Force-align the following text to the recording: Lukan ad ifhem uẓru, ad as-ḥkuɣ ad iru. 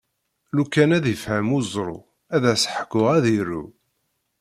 Lukan 0.55 0.89
ad 0.97 1.05
ifhem 1.13 1.47
uẓru, 1.57 1.99
ad 2.35 2.43
as-ḥkuɣ 2.53 3.07
ad 3.17 3.25
iru. 3.39 3.63